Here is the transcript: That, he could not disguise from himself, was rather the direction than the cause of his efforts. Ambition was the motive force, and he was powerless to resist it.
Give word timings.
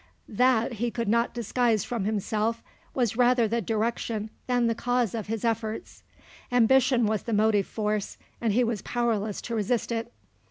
That, 0.29 0.73
he 0.81 0.89
could 0.89 1.07
not 1.07 1.31
disguise 1.31 1.83
from 1.83 2.05
himself, 2.05 2.63
was 2.95 3.15
rather 3.17 3.47
the 3.47 3.61
direction 3.61 4.31
than 4.47 4.65
the 4.65 4.73
cause 4.73 5.13
of 5.13 5.27
his 5.27 5.45
efforts. 5.45 6.01
Ambition 6.51 7.05
was 7.05 7.21
the 7.21 7.33
motive 7.33 7.67
force, 7.67 8.17
and 8.41 8.51
he 8.51 8.63
was 8.63 8.81
powerless 8.81 9.43
to 9.43 9.53
resist 9.53 9.91
it. 9.91 10.11